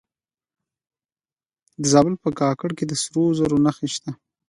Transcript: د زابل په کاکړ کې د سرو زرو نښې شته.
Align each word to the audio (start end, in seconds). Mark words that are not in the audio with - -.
د 1.81 1.83
زابل 1.91 2.15
په 2.23 2.29
کاکړ 2.39 2.69
کې 2.77 2.85
د 2.87 2.93
سرو 3.01 3.23
زرو 3.37 3.57
نښې 3.65 3.87
شته. 3.95 4.11